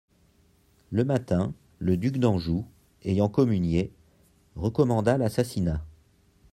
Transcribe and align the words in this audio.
Le 0.89 1.03
matin, 1.05 1.53
le 1.77 1.95
duc 1.95 2.17
d'Anjou, 2.17 2.65
ayant 3.03 3.29
communié, 3.29 3.91
recommanda 4.55 5.15
l'assassinat. 5.19 5.83